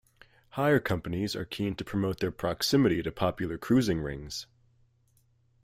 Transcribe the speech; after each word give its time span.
Hire 0.57 0.79
companies 0.79 1.35
are 1.35 1.45
keen 1.45 1.75
to 1.75 1.83
promote 1.85 2.21
their 2.21 2.31
proximity 2.31 3.03
to 3.03 3.11
popular 3.11 3.59
cruising 3.59 4.01
rings. 4.01 4.47